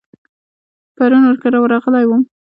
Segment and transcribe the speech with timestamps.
[0.95, 2.21] پرون ور کره ورغلی وم.